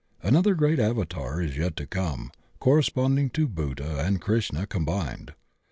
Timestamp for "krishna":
4.19-4.65